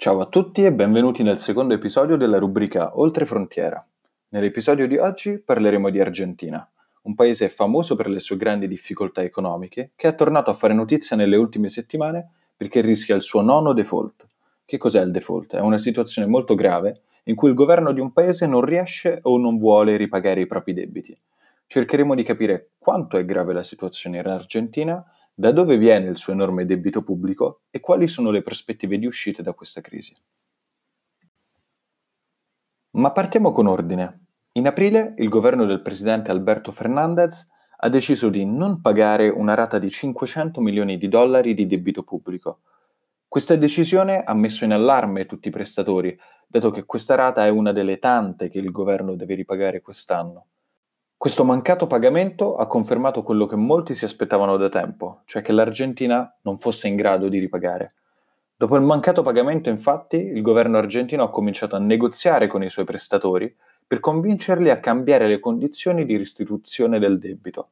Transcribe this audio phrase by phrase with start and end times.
[0.00, 3.84] Ciao a tutti e benvenuti nel secondo episodio della rubrica Oltre Frontiera.
[4.28, 6.64] Nell'episodio di oggi parleremo di Argentina,
[7.02, 11.16] un paese famoso per le sue grandi difficoltà economiche che è tornato a fare notizia
[11.16, 14.28] nelle ultime settimane perché rischia il suo nono default.
[14.64, 15.56] Che cos'è il default?
[15.56, 19.36] È una situazione molto grave in cui il governo di un paese non riesce o
[19.36, 21.18] non vuole ripagare i propri debiti.
[21.66, 25.04] Cercheremo di capire quanto è grave la situazione in Argentina
[25.38, 29.40] da dove viene il suo enorme debito pubblico e quali sono le prospettive di uscita
[29.40, 30.12] da questa crisi.
[32.96, 34.24] Ma partiamo con ordine.
[34.54, 37.46] In aprile il governo del presidente Alberto Fernandez
[37.76, 42.62] ha deciso di non pagare una rata di 500 milioni di dollari di debito pubblico.
[43.28, 46.18] Questa decisione ha messo in allarme tutti i prestatori,
[46.48, 50.46] dato che questa rata è una delle tante che il governo deve ripagare quest'anno.
[51.18, 56.32] Questo mancato pagamento ha confermato quello che molti si aspettavano da tempo, cioè che l'Argentina
[56.42, 57.94] non fosse in grado di ripagare.
[58.56, 62.84] Dopo il mancato pagamento, infatti, il governo argentino ha cominciato a negoziare con i suoi
[62.84, 63.52] prestatori
[63.84, 67.70] per convincerli a cambiare le condizioni di restituzione del debito.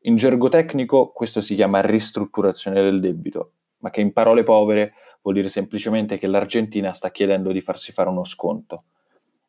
[0.00, 5.36] In gergo tecnico questo si chiama ristrutturazione del debito, ma che in parole povere vuol
[5.36, 8.82] dire semplicemente che l'Argentina sta chiedendo di farsi fare uno sconto.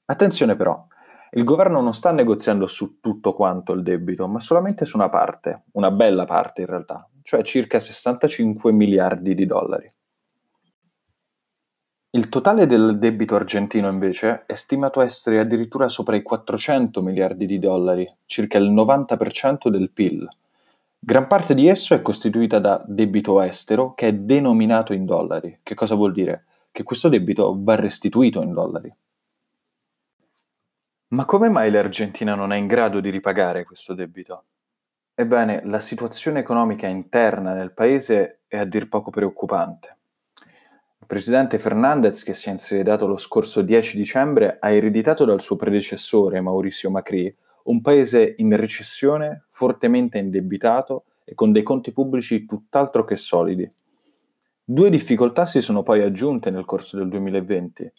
[0.06, 0.86] Attenzione però,
[1.32, 5.64] il governo non sta negoziando su tutto quanto il debito, ma solamente su una parte,
[5.74, 9.88] una bella parte in realtà, cioè circa 65 miliardi di dollari.
[12.12, 17.60] Il totale del debito argentino invece è stimato essere addirittura sopra i 400 miliardi di
[17.60, 20.28] dollari, circa il 90% del PIL.
[20.98, 25.60] Gran parte di esso è costituita da debito estero che è denominato in dollari.
[25.62, 26.46] Che cosa vuol dire?
[26.72, 28.92] Che questo debito va restituito in dollari.
[31.12, 34.44] Ma come mai l'Argentina non è in grado di ripagare questo debito?
[35.16, 39.98] Ebbene, la situazione economica interna nel paese è a dir poco preoccupante.
[41.00, 45.56] Il presidente Fernandez, che si è insediato lo scorso 10 dicembre, ha ereditato dal suo
[45.56, 53.04] predecessore Mauricio Macri un paese in recessione, fortemente indebitato e con dei conti pubblici tutt'altro
[53.04, 53.68] che solidi.
[54.64, 57.92] Due difficoltà si sono poi aggiunte nel corso del 2020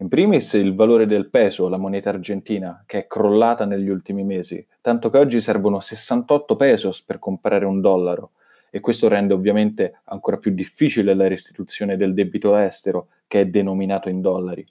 [0.00, 4.64] in primis il valore del peso, la moneta argentina, che è crollata negli ultimi mesi,
[4.80, 8.30] tanto che oggi servono 68 pesos per comprare un dollaro
[8.70, 14.08] e questo rende ovviamente ancora più difficile la restituzione del debito estero che è denominato
[14.08, 14.64] in dollari.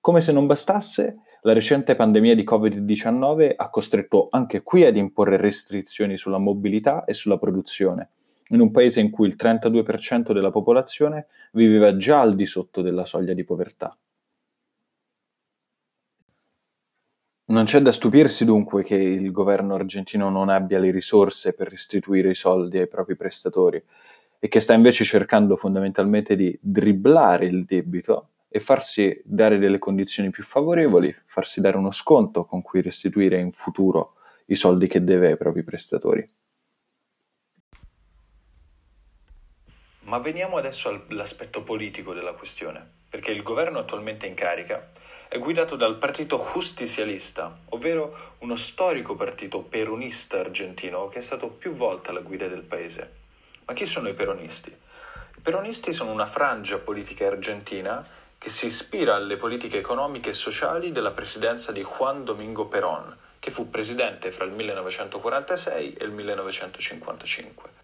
[0.00, 5.38] Come se non bastasse, la recente pandemia di Covid-19 ha costretto anche qui ad imporre
[5.38, 8.10] restrizioni sulla mobilità e sulla produzione,
[8.48, 13.06] in un paese in cui il 32% della popolazione viveva già al di sotto della
[13.06, 13.96] soglia di povertà.
[17.52, 22.30] Non c'è da stupirsi dunque che il governo argentino non abbia le risorse per restituire
[22.30, 23.84] i soldi ai propri prestatori
[24.38, 30.30] e che sta invece cercando fondamentalmente di dribblare il debito e farsi dare delle condizioni
[30.30, 34.14] più favorevoli, farsi dare uno sconto con cui restituire in futuro
[34.46, 36.26] i soldi che deve ai propri prestatori.
[40.04, 44.90] Ma veniamo adesso all'aspetto politico della questione, perché il governo attualmente in carica
[45.32, 51.72] è guidato dal partito justicialista, ovvero uno storico partito peronista argentino che è stato più
[51.72, 53.14] volte alla guida del paese.
[53.64, 54.68] Ma chi sono i peronisti?
[54.68, 58.06] I peronisti sono una frangia politica argentina
[58.36, 63.50] che si ispira alle politiche economiche e sociali della presidenza di Juan Domingo Perón, che
[63.50, 67.81] fu presidente fra il 1946 e il 1955.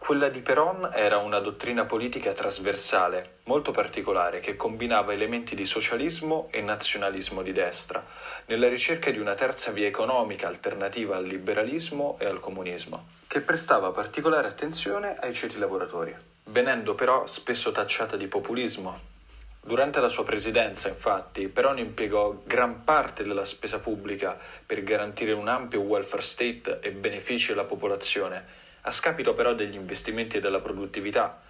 [0.00, 6.48] Quella di Perón era una dottrina politica trasversale, molto particolare, che combinava elementi di socialismo
[6.50, 8.04] e nazionalismo di destra,
[8.46, 13.90] nella ricerca di una terza via economica alternativa al liberalismo e al comunismo, che prestava
[13.90, 18.98] particolare attenzione ai ceti lavoratori, venendo però spesso tacciata di populismo.
[19.62, 25.46] Durante la sua presidenza, infatti, Perón impiegò gran parte della spesa pubblica per garantire un
[25.46, 31.42] ampio welfare state e benefici alla popolazione, a scapito però degli investimenti e della produttività.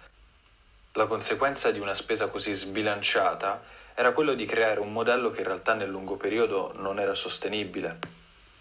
[0.93, 3.63] La conseguenza di una spesa così sbilanciata
[3.93, 7.97] era quello di creare un modello che in realtà nel lungo periodo non era sostenibile.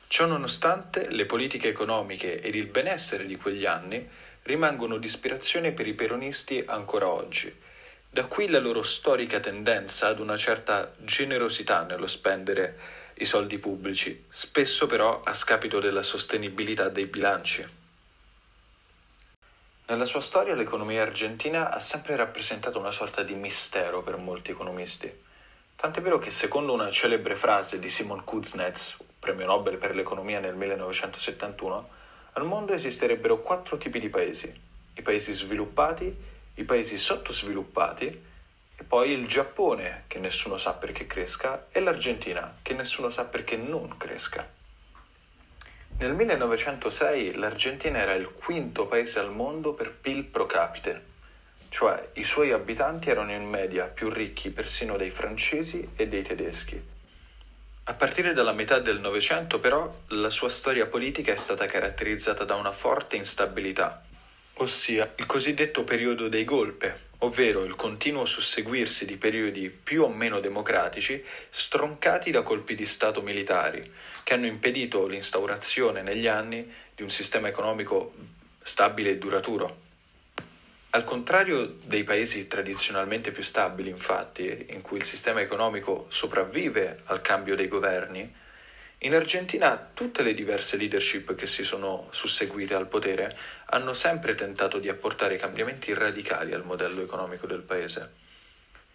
[0.06, 4.09] Ciò nonostante, le politiche economiche ed il benessere di quegli anni
[4.43, 7.53] rimangono di ispirazione per i peronisti ancora oggi.
[8.12, 12.77] Da qui la loro storica tendenza ad una certa generosità nello spendere
[13.15, 17.79] i soldi pubblici, spesso però a scapito della sostenibilità dei bilanci.
[19.91, 25.13] Nella sua storia l'economia argentina ha sempre rappresentato una sorta di mistero per molti economisti.
[25.75, 30.55] Tant'è vero che secondo una celebre frase di Simon Kuznets, premio Nobel per l'economia nel
[30.55, 31.89] 1971,
[32.35, 34.55] al mondo esisterebbero quattro tipi di paesi.
[34.95, 36.17] I paesi sviluppati,
[36.55, 38.07] i paesi sottosviluppati
[38.77, 43.57] e poi il Giappone, che nessuno sa perché cresca, e l'Argentina, che nessuno sa perché
[43.57, 44.59] non cresca.
[46.00, 51.05] Nel 1906 l'Argentina era il quinto paese al mondo per PIL pro capite,
[51.69, 56.82] cioè i suoi abitanti erano in media più ricchi persino dei francesi e dei tedeschi.
[57.85, 62.55] A partire dalla metà del Novecento però la sua storia politica è stata caratterizzata da
[62.55, 64.02] una forte instabilità,
[64.62, 70.39] ossia il cosiddetto periodo dei golpe, ovvero il continuo susseguirsi di periodi più o meno
[70.41, 73.91] democratici stroncati da colpi di Stato militari,
[74.23, 78.12] che hanno impedito l'instaurazione negli anni di un sistema economico
[78.62, 79.89] stabile e duraturo.
[80.91, 87.23] Al contrario dei paesi tradizionalmente più stabili, infatti, in cui il sistema economico sopravvive al
[87.23, 88.35] cambio dei governi,
[89.02, 93.35] in Argentina tutte le diverse leadership che si sono susseguite al potere
[93.67, 98.12] hanno sempre tentato di apportare cambiamenti radicali al modello economico del paese.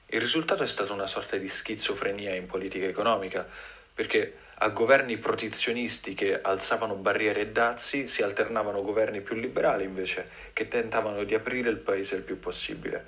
[0.07, 3.47] Il risultato è stato una sorta di schizofrenia in politica economica,
[3.95, 10.25] perché a governi protezionisti che alzavano barriere e dazi si alternavano governi più liberali invece
[10.53, 13.05] che tentavano di aprire il paese il più possibile.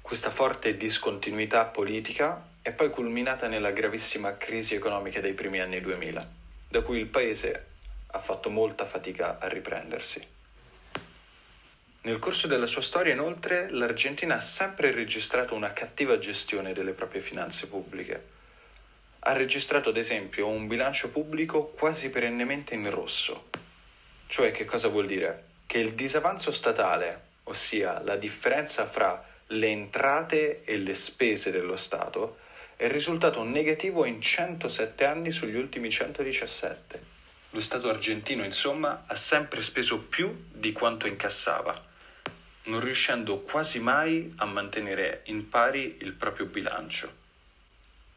[0.00, 6.30] Questa forte discontinuità politica è poi culminata nella gravissima crisi economica dei primi anni 2000,
[6.70, 7.66] da cui il paese
[8.06, 10.26] ha fatto molta fatica a riprendersi.
[12.00, 17.20] Nel corso della sua storia, inoltre, l'Argentina ha sempre registrato una cattiva gestione delle proprie
[17.20, 18.28] finanze pubbliche.
[19.18, 23.50] Ha registrato, ad esempio, un bilancio pubblico quasi perennemente in rosso.
[24.26, 25.48] Cioè, che cosa vuol dire?
[25.66, 32.38] Che il disavanzo statale, ossia la differenza fra le entrate e le spese dello Stato,
[32.76, 37.12] è risultato negativo in 107 anni sugli ultimi 117.
[37.50, 41.80] Lo Stato argentino, insomma, ha sempre speso più di quanto incassava,
[42.64, 47.22] non riuscendo quasi mai a mantenere in pari il proprio bilancio.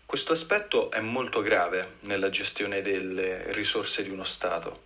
[0.05, 4.85] Questo aspetto è molto grave nella gestione delle risorse di uno Stato.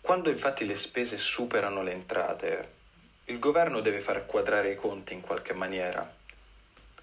[0.00, 2.72] Quando infatti le spese superano le entrate,
[3.24, 6.24] il governo deve far quadrare i conti in qualche maniera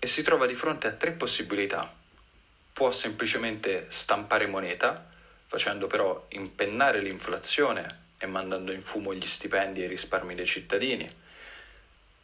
[0.04, 1.90] e si trova di fronte a tre possibilità.
[2.74, 5.10] Può semplicemente stampare moneta,
[5.46, 11.10] facendo però impennare l'inflazione e mandando in fumo gli stipendi e i risparmi dei cittadini.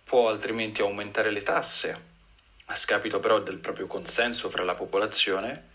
[0.04, 2.04] Può altrimenti aumentare le tasse,
[2.66, 5.68] a scapito però del proprio consenso fra la popolazione,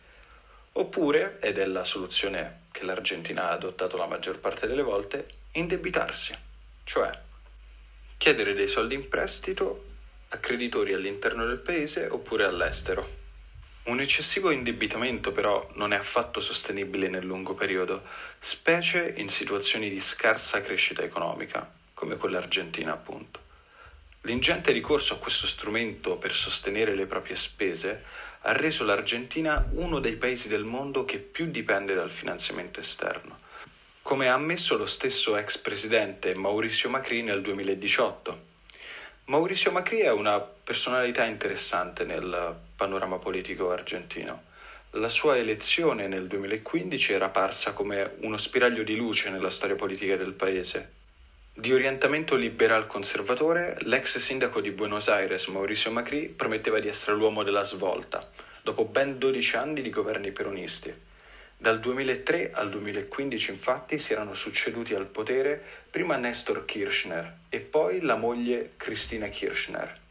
[0.72, 6.36] oppure, ed è la soluzione che l'Argentina ha adottato la maggior parte delle volte, indebitarsi,
[6.84, 7.18] cioè
[8.18, 9.92] chiedere dei soldi in prestito
[10.34, 13.22] a creditori all'interno del paese oppure all'estero.
[13.84, 18.02] Un eccessivo indebitamento però non è affatto sostenibile nel lungo periodo,
[18.38, 23.40] specie in situazioni di scarsa crescita economica, come quella argentina appunto.
[24.22, 28.02] L'ingente ricorso a questo strumento per sostenere le proprie spese
[28.46, 33.36] ha reso l'Argentina uno dei paesi del mondo che più dipende dal finanziamento esterno,
[34.02, 38.52] come ha ammesso lo stesso ex presidente Mauricio Macri nel 2018
[39.26, 44.42] Mauricio Macri è una personalità interessante nel panorama politico argentino.
[44.90, 50.16] La sua elezione nel 2015 era parsa come uno spiraglio di luce nella storia politica
[50.16, 50.92] del paese.
[51.54, 57.42] Di orientamento liberal conservatore, l'ex sindaco di Buenos Aires, Mauricio Macri, prometteva di essere l'uomo
[57.42, 58.30] della svolta,
[58.62, 60.94] dopo ben 12 anni di governi peronisti.
[61.56, 68.00] Dal 2003 al 2015 infatti si erano succeduti al potere prima Nestor Kirchner e poi
[68.00, 70.02] la moglie Cristina Kirchner.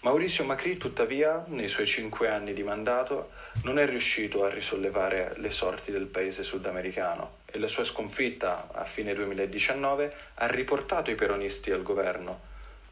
[0.00, 3.32] Mauricio Macri tuttavia, nei suoi cinque anni di mandato,
[3.64, 8.84] non è riuscito a risollevare le sorti del paese sudamericano e la sua sconfitta a
[8.84, 12.47] fine 2019 ha riportato i peronisti al governo,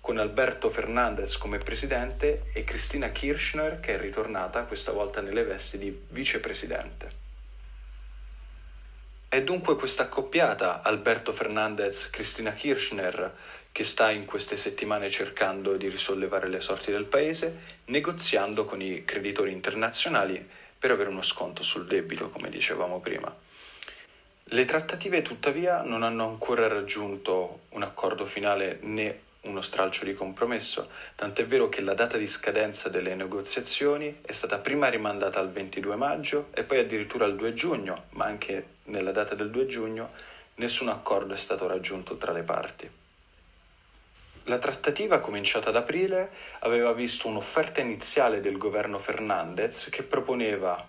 [0.06, 5.78] con Alberto Fernandez come presidente e Cristina Kirchner che è ritornata questa volta nelle vesti
[5.78, 7.10] di vicepresidente.
[9.26, 13.34] È dunque questa accoppiata Alberto Fernandez-Cristina Kirchner
[13.72, 19.04] che sta in queste settimane cercando di risollevare le sorti del paese, negoziando con i
[19.04, 20.48] creditori internazionali
[20.78, 23.34] per avere uno sconto sul debito, come dicevamo prima.
[24.44, 30.90] Le trattative tuttavia non hanno ancora raggiunto un accordo finale né uno stralcio di compromesso,
[31.14, 35.96] tant'è vero che la data di scadenza delle negoziazioni è stata prima rimandata al 22
[35.96, 40.10] maggio e poi addirittura al 2 giugno, ma anche nella data del 2 giugno
[40.56, 42.90] nessun accordo è stato raggiunto tra le parti.
[44.44, 50.86] La trattativa, cominciata ad aprile, aveva visto un'offerta iniziale del governo Fernandez che proponeva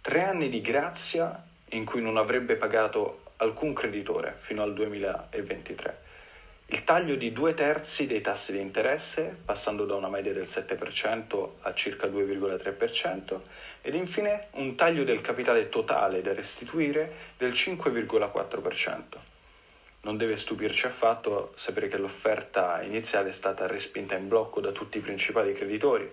[0.00, 6.06] tre anni di grazia in cui non avrebbe pagato alcun creditore fino al 2023
[6.70, 11.48] il taglio di due terzi dei tassi di interesse, passando da una media del 7%
[11.62, 13.40] a circa 2,3%,
[13.80, 19.00] ed infine un taglio del capitale totale da restituire del 5,4%.
[20.02, 24.98] Non deve stupirci affatto sapere che l'offerta iniziale è stata respinta in blocco da tutti
[24.98, 26.10] i principali creditori.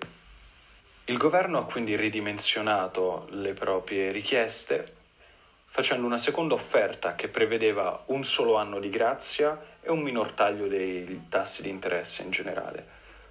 [1.06, 4.95] Il governo ha quindi ridimensionato le proprie richieste
[5.76, 10.68] facendo una seconda offerta che prevedeva un solo anno di grazia e un minor taglio
[10.68, 12.88] dei tassi di interesse in generale.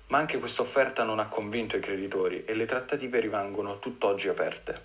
[0.08, 4.78] Ma anche questa offerta non ha convinto i creditori e le trattative rimangono tutt'oggi aperte.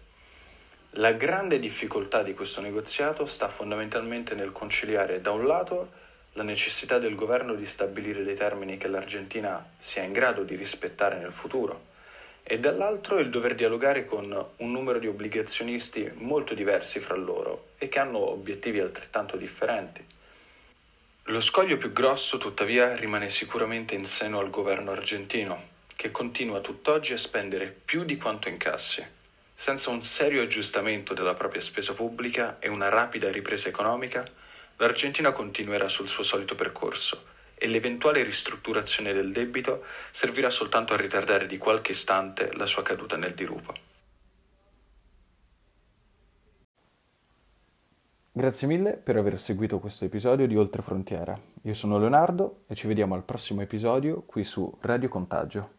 [0.92, 5.90] La grande difficoltà di questo negoziato sta fondamentalmente nel conciliare da un lato
[6.36, 11.18] la necessità del governo di stabilire dei termini che l'Argentina sia in grado di rispettare
[11.18, 11.88] nel futuro
[12.44, 14.26] e dall'altro il dover dialogare con
[14.58, 20.04] un numero di obbligazionisti molto diversi fra loro e che hanno obiettivi altrettanto differenti.
[21.26, 25.62] Lo scoglio più grosso, tuttavia, rimane sicuramente in seno al governo argentino,
[25.96, 29.06] che continua tutt'oggi a spendere più di quanto incassi.
[29.54, 34.28] Senza un serio aggiustamento della propria spesa pubblica e una rapida ripresa economica,
[34.78, 41.46] l'Argentina continuerà sul suo solito percorso e l'eventuale ristrutturazione del debito servirà soltanto a ritardare
[41.46, 43.74] di qualche istante la sua caduta nel dirupo.
[48.32, 51.38] Grazie mille per aver seguito questo episodio di Oltre Frontiera.
[51.64, 55.79] Io sono Leonardo e ci vediamo al prossimo episodio qui su Radio Contagio.